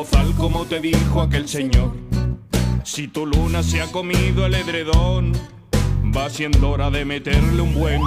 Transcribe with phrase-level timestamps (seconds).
[0.00, 1.94] bozal como te dijo aquel señor.
[2.84, 5.32] Si tu luna se ha comido el edredón,
[6.16, 8.00] va siendo hora de meterle un buen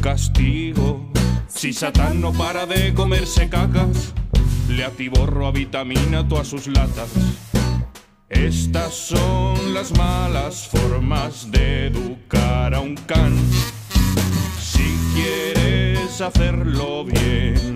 [0.00, 1.10] castigo.
[1.48, 4.14] Si Satán no para de comerse cacas,
[4.68, 7.10] le atiborro a vitamina todas sus latas.
[8.28, 13.36] Estas son las malas formas de educar a un can.
[14.60, 17.71] Si quieres hacerlo bien,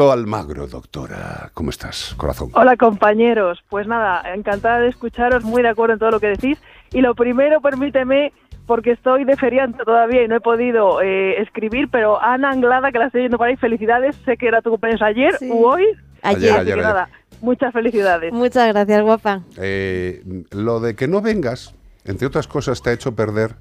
[0.00, 1.50] Almagro, doctora.
[1.54, 2.50] ¿Cómo estás, corazón?
[2.54, 6.58] Hola compañeros, pues nada, encantada de escucharos, muy de acuerdo en todo lo que decís.
[6.92, 8.32] Y lo primero, permíteme,
[8.66, 12.98] porque estoy de feriante todavía y no he podido eh, escribir, pero Ana Anglada, que
[12.98, 15.50] la estoy viendo por ahí, felicidades, sé que era tu cumpleaños ayer Sí.
[15.50, 15.84] u hoy.
[16.22, 16.76] Ayer, ayer.
[16.78, 17.08] nada,
[17.40, 18.32] muchas felicidades.
[18.32, 19.40] Muchas gracias, guapa.
[19.56, 21.74] Eh, lo de que no vengas,
[22.04, 23.54] entre otras cosas, te ha hecho perder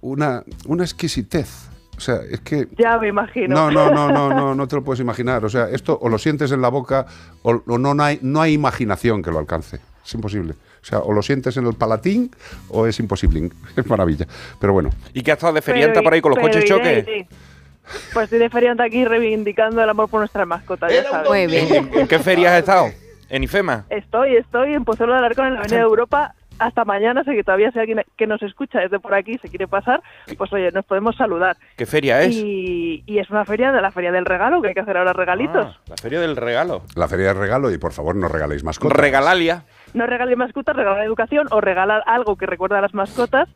[0.00, 1.68] una, una exquisitez.
[1.96, 2.68] O sea, es que...
[2.76, 3.54] Ya me imagino.
[3.54, 5.44] No, no, no, no, no, no te lo puedes imaginar.
[5.44, 7.06] O sea, esto o lo sientes en la boca
[7.42, 9.80] o, o no, no hay, no hay imaginación que lo alcance.
[10.04, 10.54] Es imposible.
[10.82, 12.30] O sea, o lo sientes en el palatín
[12.68, 13.50] o es imposible.
[13.76, 14.26] Es maravilla.
[14.60, 16.98] Pero bueno, ¿Y qué ha estado de ferianta por ahí con los coches iré, choque?
[16.98, 17.28] iré.
[18.12, 21.28] Pues estoy de feriante aquí reivindicando el amor por nuestras mascotas, ya sabes.
[21.28, 21.74] Muy bien.
[21.74, 22.90] ¿En, en qué feria has estado?
[23.28, 23.84] ¿En IFEMA?
[23.90, 26.34] Estoy, estoy en Pozuelo de Alarcón, en la Avenida de Europa.
[26.58, 29.68] Hasta mañana, sé que todavía si alguien que nos escucha desde por aquí se quiere
[29.68, 30.02] pasar,
[30.38, 31.56] pues oye, nos podemos saludar.
[31.76, 32.34] ¿Qué feria es?
[32.36, 35.12] Y, y es una feria de la Feria del Regalo, que hay que hacer ahora
[35.12, 35.66] regalitos.
[35.66, 36.82] Ah, la feria del regalo.
[36.94, 38.96] la feria de regalo y por favor no regaléis mascotas.
[38.98, 39.64] Regalalia.
[39.94, 43.48] No regalar mascotas, regalar educación o regalar algo que recuerda a las mascotas.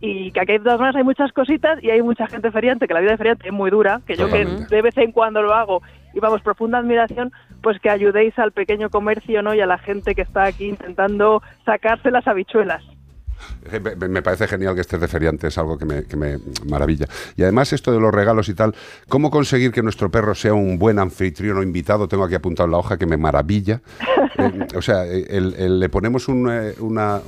[0.00, 2.94] Y que aquí de todas maneras hay muchas cositas y hay mucha gente feriante, que
[2.94, 5.52] la vida de feriante es muy dura, que yo que de vez en cuando lo
[5.54, 5.82] hago
[6.14, 7.32] y vamos, profunda admiración,
[7.62, 9.54] pues que ayudéis al pequeño comercio ¿no?
[9.54, 12.82] y a la gente que está aquí intentando sacarse las habichuelas.
[13.72, 16.38] Eh, Me parece genial que estés de feriante, es algo que me, que me
[16.68, 17.06] maravilla.
[17.36, 18.74] Y además esto de los regalos y tal,
[19.08, 22.08] ¿cómo conseguir que nuestro perro sea un buen anfitrión o invitado?
[22.08, 23.80] Tengo aquí apuntado en la hoja que me maravilla.
[24.38, 26.48] Eh, o sea, eh, el- el- le ponemos un,
[26.78, 27.20] una,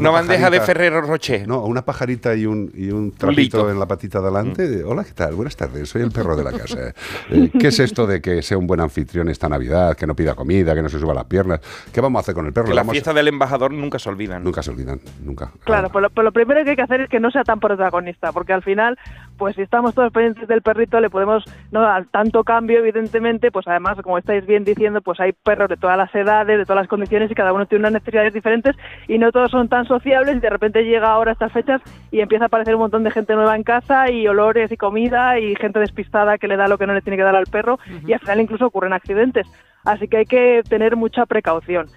[0.00, 0.10] una...
[0.10, 1.46] Una bandeja de Ferrero Rocher.
[1.46, 3.70] No, una pajarita y un, y un trapito lito.
[3.70, 4.82] en la patita de adelante.
[4.84, 5.34] Hola, ¿qué tal?
[5.34, 6.78] Buenas tardes, soy el perro de la casa.
[7.30, 10.34] Eh, ¿Qué es esto de que sea un buen anfitrión esta Navidad, que no pida
[10.34, 11.60] comida, que no se suba las piernas?
[11.92, 12.68] ¿Qué vamos a hacer con el perro?
[12.68, 14.42] Que vamos- fiestas del embajador nunca se olvidan.
[14.42, 15.52] Nunca se olvidan, nunca.
[15.64, 15.92] Claro, Ah.
[15.92, 18.32] pues lo, pues lo primero que hay que hacer es que no sea tan protagonista,
[18.32, 18.98] porque al final,
[19.38, 23.66] pues si estamos todos pendientes del perrito, le podemos no dar tanto cambio, evidentemente, pues
[23.68, 26.88] además, como estáis bien diciendo, pues hay perros de todas las edades, de todas las
[26.88, 28.74] condiciones y cada uno tiene unas necesidades diferentes
[29.08, 32.44] y no todos son tan sociables y de repente llega ahora estas fechas y empieza
[32.44, 35.78] a aparecer un montón de gente nueva en casa y olores y comida y gente
[35.78, 38.20] despistada que le da lo que no le tiene que dar al perro y al
[38.20, 39.46] final incluso ocurren accidentes.
[39.84, 41.88] Así que hay que tener mucha precaución.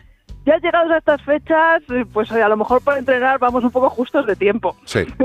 [0.46, 3.90] Ya llegados a estas fechas, pues eh, a lo mejor para entrenar vamos un poco
[3.90, 4.76] justos de tiempo.
[4.86, 5.06] Sí.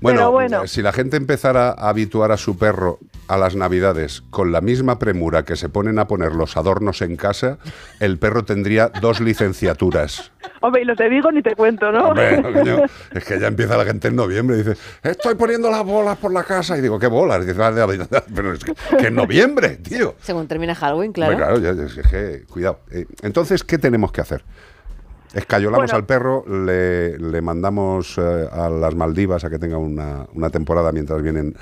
[0.00, 0.12] No.
[0.12, 0.66] Bueno, bueno.
[0.68, 4.98] si la gente empezara a habituar a su perro a las navidades con la misma
[4.98, 7.58] premura que se ponen a poner los adornos en casa,
[8.00, 10.32] el perro tendría dos licenciaturas.
[10.60, 12.08] Hombre, y los de Vigo ni te cuento, ¿no?
[12.08, 12.78] Hombre, no, coño,
[13.12, 16.32] es que ya empieza la gente en noviembre y dice, estoy poniendo las bolas por
[16.32, 16.76] la casa.
[16.76, 17.42] Y digo, ¿qué bolas?
[17.44, 17.72] Y dice, "Ah,
[18.34, 20.14] pero es que, que en noviembre, tío.
[20.22, 21.32] Según termina Halloween, claro.
[21.34, 22.80] Hombre, claro, ya- ya- es que, cuidado.
[22.90, 24.42] Eh, entonces, ¿qué tenemos que hacer?
[25.34, 25.96] Escayolamos Bueno.
[25.96, 30.90] al perro, le, le mandamos eh, a las Maldivas a que tenga una, una temporada
[30.90, 31.54] mientras vienen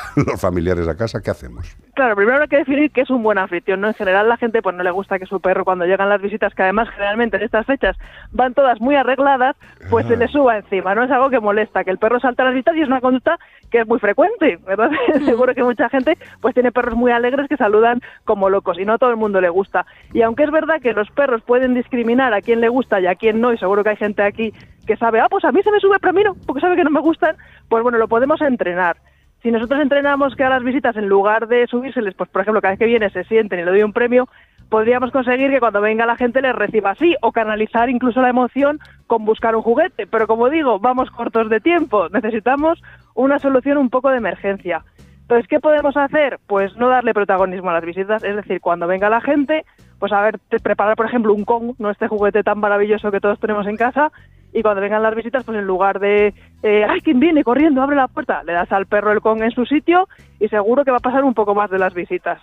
[0.16, 1.20] los familiares a casa.
[1.20, 1.76] ¿Qué hacemos?
[1.94, 3.88] Claro, primero hay que definir qué es un buen anfitrión, ¿no?
[3.88, 6.54] En general la gente pues no le gusta que su perro cuando llegan las visitas,
[6.54, 7.96] que además generalmente en estas fechas
[8.30, 9.56] van todas muy arregladas,
[9.90, 11.04] pues se le suba encima, ¿no?
[11.04, 13.38] Es algo que molesta, que el perro salta a las visitas y es una conducta
[13.70, 14.90] que es muy frecuente, ¿verdad?
[15.24, 18.94] Seguro que mucha gente pues tiene perros muy alegres que saludan como locos y no
[18.94, 19.86] a todo el mundo le gusta.
[20.12, 23.14] Y aunque es verdad que los perros pueden discriminar a quién le gusta y a
[23.14, 24.52] quién no, y seguro que hay gente aquí
[24.86, 26.76] que sabe, ah, pues a mí se me sube, pero a mí no, porque sabe
[26.76, 27.36] que no me gustan,
[27.68, 28.96] pues bueno, lo podemos entrenar.
[29.42, 32.72] Si nosotros entrenamos que a las visitas, en lugar de subírseles, pues por ejemplo, cada
[32.72, 34.28] vez que viene se sienten y le doy un premio,
[34.68, 38.78] podríamos conseguir que cuando venga la gente les reciba así, o canalizar incluso la emoción
[39.08, 40.06] con buscar un juguete.
[40.06, 42.80] Pero como digo, vamos cortos de tiempo, necesitamos
[43.14, 44.84] una solución un poco de emergencia.
[45.22, 46.38] Entonces, ¿qué podemos hacer?
[46.46, 49.64] Pues no darle protagonismo a las visitas, es decir, cuando venga la gente,
[49.98, 53.40] pues a ver, preparar, por ejemplo, un Kong, no este juguete tan maravilloso que todos
[53.40, 54.12] tenemos en casa,
[54.52, 57.96] y cuando vengan las visitas, pues en lugar de, eh, ¡ay, quién viene corriendo, abre
[57.96, 58.42] la puerta!
[58.44, 60.08] Le das al perro el Kong en su sitio
[60.38, 62.40] y seguro que va a pasar un poco más de las visitas.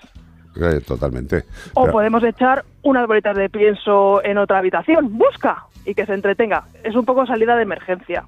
[0.60, 1.44] Eh, totalmente.
[1.76, 6.14] O Pero- podemos echar unas bolitas de pienso en otra habitación, busca, y que se
[6.14, 6.64] entretenga.
[6.84, 8.24] Es un poco salida de emergencia.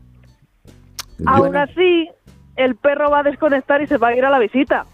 [1.25, 2.10] Aún así,
[2.56, 4.86] el perro va a desconectar y se va a ir a la visita.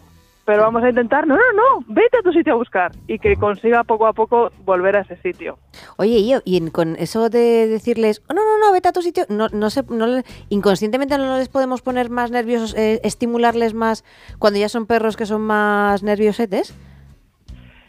[0.46, 3.36] Pero vamos a intentar, no, no, no, vete a tu sitio a buscar y que
[3.36, 5.58] consiga poco a poco volver a ese sitio.
[5.98, 9.02] Oye, y, y en- con eso de decirles, oh, no, no, no, vete a tu
[9.02, 9.26] sitio.
[9.30, 10.06] No, no sé, no
[10.50, 14.04] inconscientemente no les podemos poner más nerviosos, eh, estimularles más
[14.38, 16.76] cuando ya son perros que son más nerviosetes.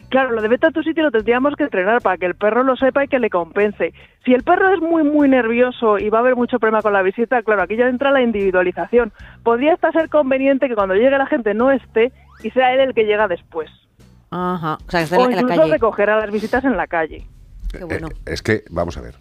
[0.09, 2.63] Claro, lo de vete a tu sitio lo tendríamos que entrenar para que el perro
[2.63, 3.93] lo sepa y que le compense.
[4.25, 7.03] Si el perro es muy, muy nervioso y va a haber mucho problema con la
[7.03, 9.13] visita, claro, aquí ya entra la individualización.
[9.43, 12.11] Podría hasta ser conveniente que cuando llegue la gente no esté
[12.43, 13.69] y sea él el que llega después.
[14.31, 14.79] Ajá.
[14.87, 15.73] O sea, que está O en la incluso calle.
[15.73, 17.27] recoger a las visitas en la calle.
[17.71, 18.09] Qué bueno.
[18.09, 19.17] Eh, es que, vamos a ver.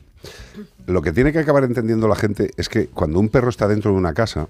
[0.85, 3.91] Lo que tiene que acabar entendiendo la gente es que cuando un perro está dentro
[3.91, 4.47] de una casa,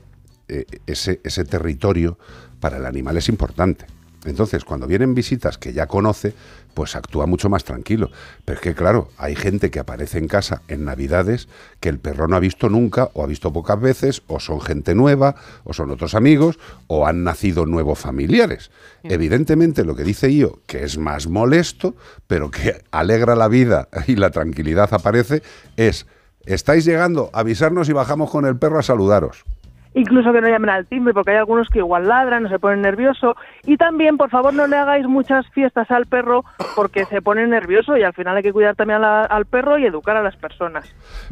[0.47, 2.17] eh, ese, ese territorio
[2.59, 3.85] para el animal es importante.
[4.29, 6.33] Entonces, cuando vienen visitas que ya conoce,
[6.73, 8.11] pues actúa mucho más tranquilo.
[8.45, 11.47] Pero es que, claro, hay gente que aparece en casa en Navidades
[11.79, 14.93] que el perro no ha visto nunca, o ha visto pocas veces, o son gente
[14.93, 18.69] nueva, o son otros amigos, o han nacido nuevos familiares.
[19.03, 21.95] Evidentemente, lo que dice yo, que es más molesto,
[22.27, 25.41] pero que alegra la vida y la tranquilidad aparece,
[25.77, 26.05] es,
[26.45, 29.45] estáis llegando, avisarnos y bajamos con el perro a saludaros.
[29.93, 32.81] Incluso que no llamen al timbre, porque hay algunos que igual ladran o se ponen
[32.81, 33.35] nervioso.
[33.65, 36.43] Y también, por favor, no le hagáis muchas fiestas al perro
[36.75, 39.77] porque se pone nervioso y al final hay que cuidar también a la- al perro
[39.77, 40.85] y educar a las personas.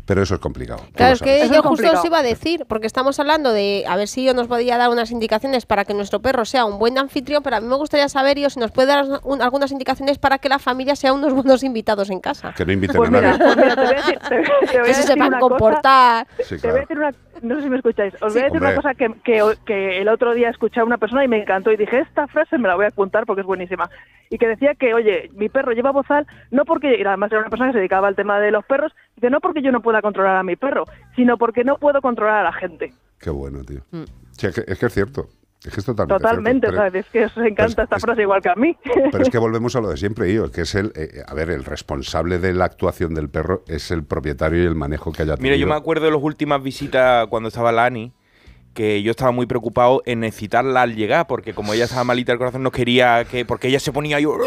[0.05, 0.81] Pero eso es complicado.
[0.95, 3.83] Claro, es que Eso yo es justo os iba a decir, porque estamos hablando de,
[3.87, 6.79] a ver si yo nos podía dar unas indicaciones para que nuestro perro sea un
[6.79, 9.71] buen anfitrión, pero a mí me gustaría saber, yo, si nos puede dar un- algunas
[9.71, 12.53] indicaciones para que la familia sea unos buenos invitados en casa.
[12.55, 13.43] Que no inviten Pues a mira, nadie.
[13.45, 15.49] pues mira, te voy a decir, te- te voy a Que se sepan una cosa-
[15.49, 16.27] comportar.
[16.43, 16.87] Sí, Te voy a claro.
[16.87, 18.67] decir una, no sé si me escucháis, os voy a decir Hombre.
[18.67, 21.71] una cosa que, que, que el otro día escuché a una persona y me encantó
[21.71, 23.89] y dije, esta frase me la voy a apuntar porque es buenísima.
[24.29, 27.49] Y que decía que, oye, mi perro lleva bozal, no porque, y además era una
[27.49, 30.01] persona que se dedicaba al tema de los perros, dice, no porque yo no pueda
[30.01, 30.85] controlar a mi perro,
[31.15, 32.93] sino porque no puedo controlar a la gente.
[33.19, 33.81] Qué bueno, tío.
[33.91, 34.03] Mm.
[34.31, 35.27] Sí, es, que, es que es cierto.
[35.65, 36.87] Es que es totalmente Totalmente, cierto.
[36.87, 38.77] o sea, es que os encanta esta es- frase igual que a mí.
[39.11, 41.49] Pero es que volvemos a lo de siempre, yo, que es el, eh, a ver,
[41.49, 45.35] el responsable de la actuación del perro es el propietario y el manejo que haya
[45.35, 45.53] tenido.
[45.53, 48.11] Mira, yo me acuerdo de las últimas visitas cuando estaba Lani,
[48.75, 52.37] que yo estaba muy preocupado en excitarla al llegar, porque como ella estaba malita del
[52.39, 53.45] corazón, no quería que.
[53.45, 54.37] Porque ella se ponía yo.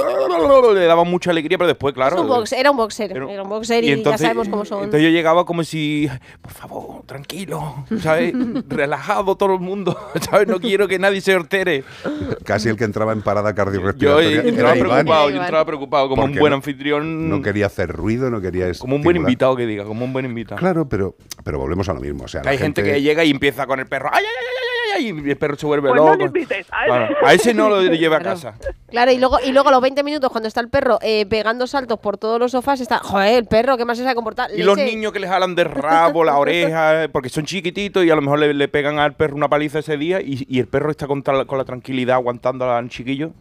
[0.74, 2.20] Le daba mucha alegría, pero después, claro.
[2.20, 4.84] Un box- era un boxer, Era- era un boxer y, entonces- ya sabemos cómo son.
[4.84, 6.08] Entonces yo llegaba como si,
[6.42, 8.32] por favor, tranquilo, ¿sabes?
[8.68, 9.98] Relajado todo el mundo,
[10.30, 10.46] ¿sabes?
[10.46, 11.82] No quiero que nadie se hortere.
[12.44, 14.90] Casi el que entraba en parada Yo cardiorrespiratoria entraba era Iván.
[15.06, 17.28] preocupado, yo entraba preocupado como Porque un buen no- anfitrión.
[17.30, 20.26] No quería hacer ruido, no quería como un buen invitado que diga, como un buen
[20.26, 20.58] invitado.
[20.58, 22.24] Claro, pero, pero volvemos a lo mismo.
[22.24, 22.82] O sea, la hay gente...
[22.82, 24.10] que llega y empieza con el perro.
[24.18, 25.26] ¡Ay, ay, ay, ay, ay, ay!
[25.26, 26.18] Y el perro se vuelve Pues no loco.
[26.18, 26.88] le invites, a ese.
[26.90, 28.54] Bueno, a ese no lo lleva a casa.
[28.90, 31.66] Claro, y luego, y luego a los 20 minutos, cuando está el perro eh, pegando
[31.66, 34.50] saltos por todos los sofás, está, joder, el perro, ¿qué más se sabe comportar?
[34.56, 38.10] Y los niños que les jalan de rabo, la oreja, eh, porque son chiquititos y
[38.10, 40.66] a lo mejor le, le pegan al perro una paliza ese día y, y el
[40.68, 43.32] perro está con, tal- con la tranquilidad aguantando al chiquillo.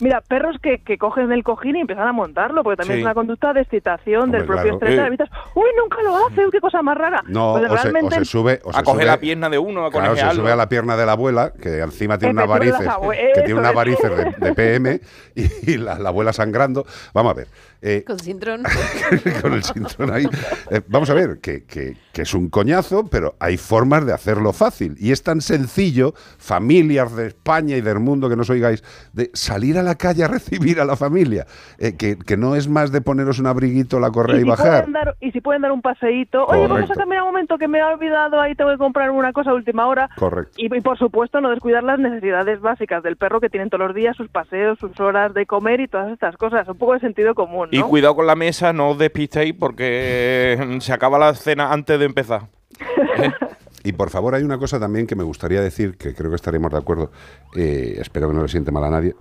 [0.00, 3.00] Mira, perros que, que cogen el cojín y empiezan a montarlo, porque también Sí.
[3.00, 4.94] es una conducta de excitación Hombre, del propio claro.
[4.94, 5.28] estrés de Eh.
[5.54, 7.22] Uy, nunca lo hace, qué cosa más rara.
[7.26, 8.60] No, Pues o, se, o realmente se sube.
[8.64, 10.68] O a se coger sube- la pierna de uno, a Claro, se sube a la
[10.68, 13.74] pierna de la abuela, que encima tiene unas Efectivamente, varices, que tiene es.
[13.74, 15.00] varices de, de PM
[15.34, 16.86] y, y la, la abuela sangrando.
[17.12, 17.46] Vamos a ver.
[17.82, 18.62] Eh, Con cintrón.
[19.42, 20.26] con el cinturón ahí.
[20.70, 24.52] Eh, vamos a ver, que, que- que es un coñazo, pero hay formas de hacerlo
[24.52, 24.96] fácil.
[24.98, 28.82] Y es tan sencillo, familias de España y del mundo que nos oigáis,
[29.12, 31.46] de salir a la calle a recibir a la familia.
[31.78, 34.48] eh, que, que no es más de poneros un abriguito, la correa y, y, si
[34.48, 34.90] bajar.
[34.90, 37.78] dar, y si pueden dar un paseíto, oye, vamos a cambiar un momento que me
[37.78, 40.08] he olvidado, ahí tengo que comprar una cosa a última hora.
[40.16, 40.54] Correcto.
[40.56, 43.94] Y, y, por supuesto no descuidar las necesidades básicas del perro que tienen todos los
[43.94, 46.66] días, sus paseos, sus horas de comer y todas estas cosas.
[46.68, 50.78] Un poco de sentido común, Y cuidado con la mesa, no os despistéis porque eh,
[50.80, 52.48] se acaba la cena antes de empezar.
[53.84, 56.70] Y por favor, hay una cosa también que me gustaría decir, que creo que estaremos
[56.72, 57.10] de acuerdo,
[57.54, 59.14] eh, espero que no le siente mal a nadie,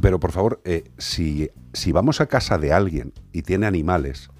[0.00, 4.30] pero por favor, eh, si, si vamos a casa de alguien y tiene animales,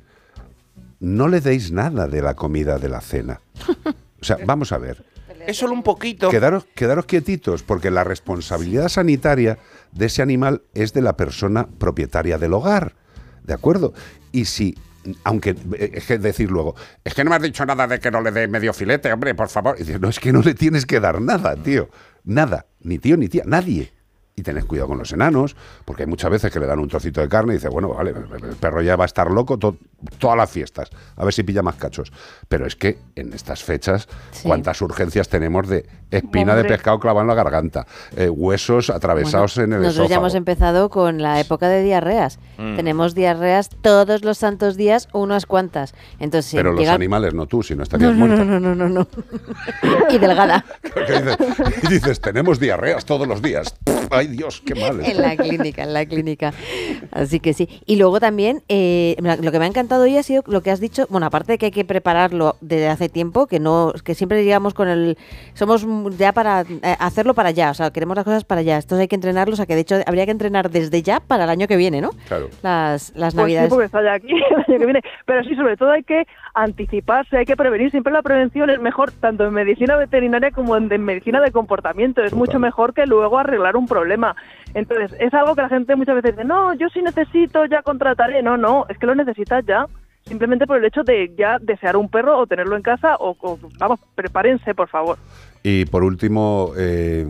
[1.01, 3.41] no le deis nada de la comida de la cena.
[4.21, 5.05] O sea, vamos a ver,
[5.47, 6.31] Es solo un poquito.
[6.31, 9.59] quedaros, quedaros quietitos, porque la responsabilidad sanitaria
[9.93, 12.95] de ese animal es de la persona propietaria del hogar,
[13.45, 13.95] ¿de acuerdo?
[14.33, 14.77] Y si,
[15.23, 16.75] aunque, eh, es que decir luego,
[17.05, 19.35] es que no me has dicho nada de que no le dé medio filete, hombre,
[19.35, 19.77] por favor.
[19.79, 21.89] Y no, es que no le tienes que dar nada, tío,
[22.25, 23.93] nada, ni tío ni tía, nadie.
[24.37, 27.21] Y tened cuidado con los enanos, porque hay muchas veces que le dan un trocito
[27.21, 29.77] de carne y dice, bueno, vale, el perro ya va a estar loco to-
[30.19, 32.13] todas las fiestas, a ver si pilla más cachos.
[32.49, 34.49] Pero es que en estas fechas, Sí.
[34.49, 37.87] cuántas urgencias tenemos de espina de pescado clavada en la garganta,
[38.17, 40.39] eh, huesos atravesados Bueno, en el nosotros ya hemos esófago.
[40.39, 42.41] empezado con la época de diarreas.
[42.59, 42.75] Mm.
[42.77, 45.95] Tenemos diarreas todos los santos días, unas cuantas.
[46.19, 48.45] Entonces, si Pero los animales, no tú, si no No, estarías no, muerta.
[48.45, 49.07] no, no, no, no, no.
[50.11, 50.65] y delgada.
[51.85, 53.75] Y dices, tenemos diarreas todos los días.
[53.85, 55.01] Pff, Ay, Dios, qué mal.
[55.05, 56.53] En la clínica, en la clínica.
[57.11, 57.69] Así que sí.
[57.87, 60.81] Y luego también, eh, lo que me ha encantado hoy ha sido lo que has
[60.81, 61.07] dicho.
[61.11, 64.75] Bueno, aparte de que hay que prepararlo desde hace tiempo, que no, que siempre llegamos
[64.75, 65.19] con el.
[65.55, 65.87] Somos
[66.19, 67.71] ya para eh, hacerlo para ya.
[67.71, 68.79] O sea, queremos las cosas para ya.
[68.79, 69.55] Estos hay que entrenarlos.
[69.55, 72.01] O sea, que de hecho habría que entrenar desde ya para el año que viene,
[72.01, 72.11] ¿no?
[72.29, 72.49] Claro.
[72.63, 73.69] Las, las Pues sí, navidades.
[73.71, 75.01] porque está ya aquí el año que viene.
[75.27, 77.91] Pero sí, sobre todo hay que anticiparse, hay que prevenir.
[77.91, 82.23] Siempre la prevención es mejor, tanto en medicina veterinaria como en, en medicina de comportamiento.
[82.23, 84.37] Es mucho mejor que luego arreglar un problema.
[84.73, 88.43] Entonces, es algo que la gente muchas veces dice, no, yo sí necesito, ya contrataré.
[88.43, 89.87] No, no, es que lo necesitas ya.
[90.23, 93.59] Simplemente por el hecho de ya desear un perro o tenerlo en casa o, o,
[93.79, 95.19] vamos, prepárense, por favor.
[95.63, 97.27] Y por último, eh,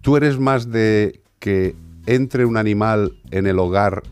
[0.00, 4.02] ¿tú eres más de que entre un animal en el hogar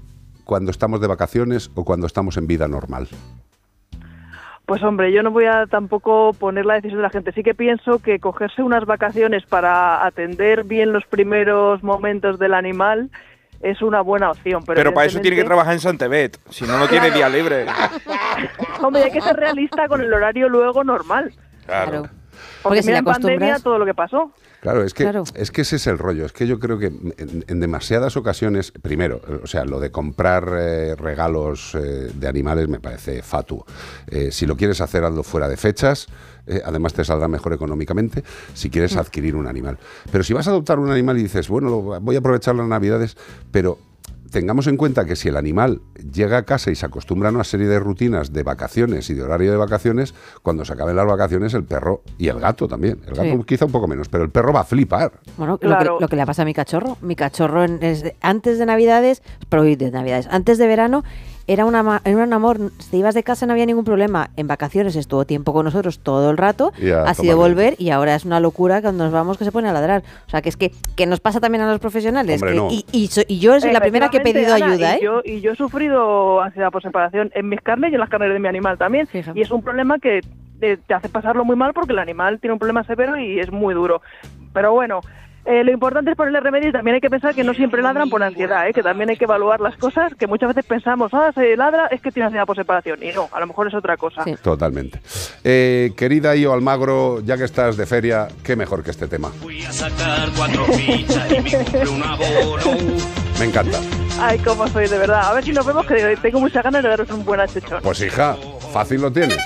[0.44, 3.08] cuando estamos de vacaciones o cuando estamos en vida normal?
[4.70, 7.32] Pues hombre, yo no voy a tampoco poner la decisión de la gente.
[7.32, 13.10] Sí que pienso que cogerse unas vacaciones para atender bien los primeros momentos del animal
[13.62, 14.62] es una buena opción.
[14.64, 17.66] Pero, Pero para eso tiene que trabajar en Santebet, si no, no tiene día libre.
[18.80, 21.32] Hombre, hay que ser realista con el horario luego normal.
[21.66, 21.90] Claro.
[21.90, 22.02] Claro.
[22.02, 22.18] Porque,
[22.62, 24.32] Porque si mira le en pandemia todo lo que pasó.
[24.60, 25.24] Claro, es que, Claro.
[25.34, 26.26] es que ese es el rollo.
[26.26, 30.48] Es que yo creo que en, en demasiadas ocasiones, primero, o sea, lo de comprar
[30.58, 33.64] eh, regalos eh, de animales me parece fatuo.
[34.06, 36.06] Eh, si lo quieres hacer, hazlo fuera de fechas.
[36.64, 38.24] además, te saldrá mejor económicamente
[38.54, 39.78] si quieres adquirir un animal.
[40.10, 42.66] Pero si vas a adoptar un animal y dices, bueno, lo- voy a aprovechar las
[42.66, 43.16] navidades,
[43.52, 43.78] pero
[44.30, 45.80] tengamos en cuenta que si el animal
[46.12, 49.22] llega a casa y se acostumbra a una serie de rutinas de vacaciones y de
[49.22, 53.14] horario de vacaciones, cuando se acaben las vacaciones el perro y el gato también, el
[53.14, 53.44] gato Sí.
[53.46, 55.12] quizá un poco menos, pero el perro va a flipar.
[55.36, 55.84] Bueno, Claro.
[55.92, 56.96] lo, que, lo que le pasa a mi cachorro.
[57.02, 61.02] Mi cachorro en- es- antes de Navidades, pero hoy de Navidades, antes de verano,
[61.52, 62.58] era, una, ma- era un amor.
[62.78, 64.30] Si ibas de casa no había ningún problema.
[64.36, 67.90] En vacaciones estuvo tiempo con nosotros todo el rato, Y a así de volver y
[67.90, 70.02] ahora es una locura cuando nos vamos que se pone a ladrar.
[70.26, 72.40] O sea, que es que, que nos pasa también a los profesionales.
[72.42, 72.68] Hombre, que- no.
[72.70, 74.98] y, y so- y yo soy la primera que he pedido ayuda, ¿eh?
[75.00, 78.08] Y yo, y yo he sufrido ansiedad por separación en mis carnes y en las
[78.10, 79.08] carnes de mi animal también.
[79.34, 80.20] Y es un problema que
[80.60, 83.50] te, te hace pasarlo muy mal porque el animal tiene un problema severo y es
[83.50, 84.02] muy duro.
[84.52, 85.00] Pero bueno,
[85.44, 88.10] eh, lo importante es ponerle remedio y también hay que pensar que no siempre ladran
[88.10, 88.72] por ansiedad, ¿eh?
[88.72, 92.00] que también hay que evaluar las cosas, que muchas veces pensamos, ah, se ladra, es
[92.00, 93.02] que tiene ansiedad por separación.
[93.02, 94.24] Y no, a lo mejor es otra cosa.
[94.24, 94.34] Sí.
[94.42, 95.00] Totalmente.
[95.44, 99.28] Eh, querida Io Almagro, ya que estás de feria, qué mejor que este tema.
[99.28, 102.76] Fui a sacar cuatro fichas y me un abono.
[103.38, 103.78] Me encanta.
[104.20, 105.22] Ay, cómo soy, de verdad.
[105.30, 107.80] A ver si nos vemos, que tengo muchas ganas de daros un buen achechón.
[107.82, 108.36] Pues hija,
[108.72, 109.38] fácil lo tienes.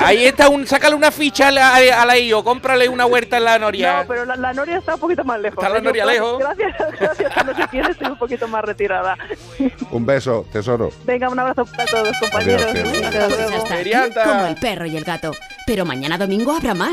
[0.00, 3.44] Ahí está, un, sácale una ficha a la, a la IO, cómprale una huerta en
[3.44, 3.98] la Noria.
[4.02, 5.58] No, pero la, la Noria está un poquito más lejos.
[5.62, 5.78] Está la.
[5.78, 6.38] Yo, Noria lejos.
[6.38, 9.16] Gracias, gracias sé quién estoy un poquito más retirada.
[9.90, 10.90] Un beso, tesoro.
[11.04, 12.64] Venga, un abrazo para todos, compañeros.
[13.70, 14.08] Adiós.
[14.08, 15.32] Hasta como el perro y el gato.
[15.66, 16.86] Pero mañana domingo habrá más.